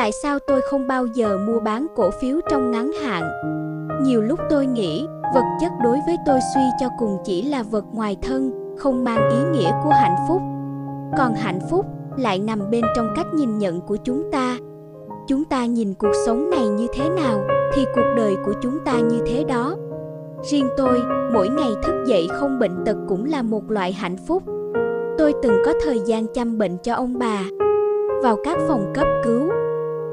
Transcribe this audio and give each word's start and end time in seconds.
Tại 0.00 0.12
sao 0.12 0.38
tôi 0.38 0.60
không 0.60 0.86
bao 0.86 1.06
giờ 1.06 1.38
mua 1.46 1.60
bán 1.60 1.86
cổ 1.96 2.10
phiếu 2.10 2.40
trong 2.50 2.70
ngắn 2.70 2.92
hạn? 2.92 3.30
Nhiều 4.02 4.22
lúc 4.22 4.40
tôi 4.50 4.66
nghĩ, 4.66 5.06
vật 5.34 5.44
chất 5.60 5.72
đối 5.84 5.98
với 6.06 6.16
tôi 6.26 6.38
suy 6.54 6.60
cho 6.80 6.88
cùng 6.98 7.18
chỉ 7.24 7.42
là 7.42 7.62
vật 7.62 7.84
ngoài 7.92 8.16
thân, 8.22 8.50
không 8.78 9.04
mang 9.04 9.30
ý 9.30 9.36
nghĩa 9.52 9.70
của 9.84 9.90
hạnh 9.90 10.16
phúc. 10.28 10.40
Còn 11.18 11.34
hạnh 11.34 11.60
phúc 11.70 11.86
lại 12.16 12.38
nằm 12.38 12.70
bên 12.70 12.84
trong 12.96 13.12
cách 13.16 13.26
nhìn 13.34 13.58
nhận 13.58 13.80
của 13.80 13.96
chúng 13.96 14.30
ta. 14.32 14.56
Chúng 15.28 15.44
ta 15.44 15.64
nhìn 15.64 15.94
cuộc 15.94 16.12
sống 16.26 16.50
này 16.50 16.68
như 16.68 16.86
thế 16.92 17.08
nào 17.08 17.44
thì 17.74 17.84
cuộc 17.94 18.14
đời 18.16 18.36
của 18.44 18.52
chúng 18.62 18.78
ta 18.84 19.00
như 19.00 19.18
thế 19.26 19.44
đó. 19.44 19.74
Riêng 20.42 20.68
tôi, 20.76 21.02
mỗi 21.32 21.48
ngày 21.48 21.70
thức 21.82 22.04
dậy 22.06 22.28
không 22.32 22.58
bệnh 22.58 22.84
tật 22.84 22.96
cũng 23.08 23.24
là 23.24 23.42
một 23.42 23.70
loại 23.70 23.92
hạnh 23.92 24.16
phúc. 24.16 24.42
Tôi 25.18 25.34
từng 25.42 25.62
có 25.66 25.72
thời 25.84 26.00
gian 26.06 26.26
chăm 26.26 26.58
bệnh 26.58 26.78
cho 26.78 26.94
ông 26.94 27.18
bà. 27.18 27.42
Vào 28.22 28.36
các 28.44 28.58
phòng 28.68 28.92
cấp 28.94 29.06
cứu, 29.24 29.50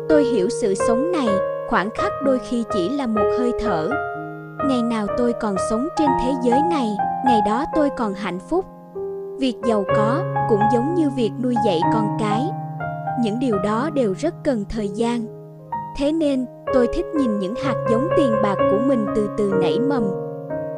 tôi 0.10 0.24
hiểu 0.24 0.50
sự 0.50 0.76
sống 0.76 1.12
này, 1.12 1.28
khoảng 1.68 1.90
khắc 1.90 2.12
đôi 2.26 2.40
khi 2.40 2.64
chỉ 2.74 2.90
là 2.90 3.08
một 3.08 3.26
hơi 3.40 3.52
thở. 3.60 3.90
Ngày 4.68 4.82
nào 4.82 5.08
tôi 5.18 5.34
còn 5.34 5.56
sống 5.70 5.88
trên 5.98 6.10
thế 6.22 6.34
giới 6.44 6.60
này, 6.70 6.88
ngày 7.26 7.42
đó 7.46 7.66
tôi 7.76 7.90
còn 7.98 8.14
hạnh 8.14 8.40
phúc. 8.40 8.66
Việc 9.40 9.56
giàu 9.66 9.86
có 9.96 10.24
cũng 10.50 10.62
giống 10.74 10.96
như 10.96 11.10
việc 11.18 11.32
nuôi 11.44 11.56
dạy 11.66 11.82
con 11.94 12.18
cái. 12.20 12.50
Những 13.22 13.40
điều 13.40 13.60
đó 13.60 13.90
đều 13.94 14.14
rất 14.14 14.34
cần 14.44 14.66
thời 14.70 14.90
gian. 14.90 15.26
Thế 15.98 16.12
nên, 16.12 16.46
tôi 16.74 16.88
thích 16.94 17.06
nhìn 17.16 17.40
những 17.40 17.56
hạt 17.64 17.76
giống 17.90 18.08
tiền 18.18 18.32
bạc 18.44 18.56
của 18.72 18.80
mình 18.88 19.06
từ 19.16 19.30
từ 19.38 19.54
nảy 19.62 19.80
mầm. 19.80 20.04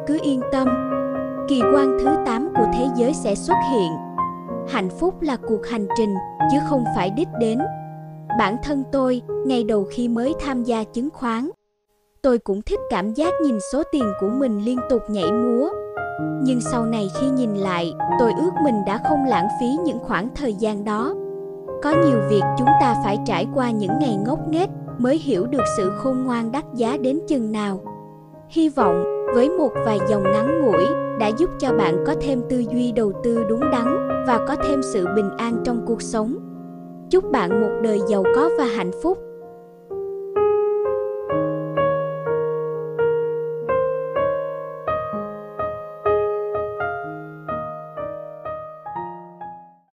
Cứ 0.08 0.20
yên 0.22 0.41
tâm, 0.52 0.67
kỳ 1.48 1.61
quan 1.73 1.98
thứ 2.00 2.09
8 2.25 2.50
của 2.58 2.66
thế 2.73 2.88
giới 2.95 3.14
sẽ 3.14 3.36
xuất 3.36 3.58
hiện. 3.72 3.91
Hạnh 4.67 4.89
phúc 4.89 5.22
là 5.22 5.38
cuộc 5.48 5.67
hành 5.67 5.88
trình, 5.98 6.16
chứ 6.52 6.58
không 6.70 6.84
phải 6.95 7.09
đích 7.09 7.27
đến. 7.39 7.59
Bản 8.39 8.57
thân 8.63 8.84
tôi, 8.91 9.21
ngày 9.45 9.63
đầu 9.63 9.88
khi 9.89 10.07
mới 10.07 10.34
tham 10.39 10.63
gia 10.63 10.84
chứng 10.84 11.09
khoán, 11.09 11.49
tôi 12.21 12.38
cũng 12.38 12.61
thích 12.61 12.80
cảm 12.89 13.14
giác 13.14 13.33
nhìn 13.44 13.58
số 13.73 13.83
tiền 13.91 14.03
của 14.19 14.30
mình 14.30 14.66
liên 14.66 14.80
tục 14.89 15.02
nhảy 15.09 15.31
múa. 15.31 15.69
Nhưng 16.44 16.61
sau 16.61 16.86
này 16.86 17.09
khi 17.19 17.30
nhìn 17.30 17.55
lại, 17.55 17.94
tôi 18.19 18.33
ước 18.38 18.52
mình 18.64 18.75
đã 18.86 19.02
không 19.09 19.25
lãng 19.25 19.47
phí 19.59 19.67
những 19.86 19.99
khoảng 19.99 20.30
thời 20.36 20.53
gian 20.53 20.83
đó. 20.86 21.14
Có 21.83 21.89
nhiều 22.05 22.19
việc 22.30 22.41
chúng 22.58 22.67
ta 22.81 22.95
phải 23.03 23.17
trải 23.25 23.47
qua 23.53 23.72
những 23.72 23.99
ngày 23.99 24.17
ngốc 24.25 24.39
nghếch 24.47 24.69
mới 24.97 25.17
hiểu 25.17 25.45
được 25.45 25.64
sự 25.77 25.92
khôn 25.97 26.23
ngoan 26.23 26.52
đắt 26.52 26.66
giá 26.73 26.97
đến 26.97 27.19
chừng 27.27 27.52
nào. 27.52 27.81
Hy 28.49 28.69
vọng 28.69 29.03
với 29.36 29.49
một 29.49 29.71
vài 29.86 29.99
dòng 30.09 30.23
ngắn 30.23 30.61
ngủi 30.61 30.86
đã 31.19 31.27
giúp 31.27 31.49
cho 31.59 31.73
bạn 31.73 32.03
có 32.08 32.16
thêm 32.21 32.42
tư 32.49 32.64
duy 32.71 32.92
đầu 32.92 33.11
tư 33.23 33.44
đúng 33.49 33.71
đắn 33.71 34.08
và 34.27 34.39
có 34.47 34.55
thêm 34.55 34.81
sự 34.94 35.05
bình 35.16 35.30
an 35.38 35.61
trong 35.66 35.86
cuộc 35.86 36.02
sống. 36.02 36.48
Chúc 37.11 37.31
bạn 37.31 37.61
một 37.61 37.79
đời 37.83 37.99
giàu 38.09 38.23
có 38.35 38.49
và 38.57 38.65
hạnh 38.65 38.91
phúc. 39.03 39.28